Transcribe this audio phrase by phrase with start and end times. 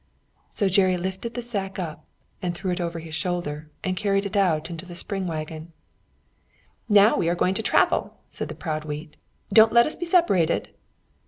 [0.49, 2.03] So Jerry lifted the sack up
[2.41, 5.73] and threw it over his shoulder, and carried it out into the spring waggon.
[6.89, 9.15] "Now we are going to travel," said the proud wheat
[9.53, 10.69] "Don't let us be separated."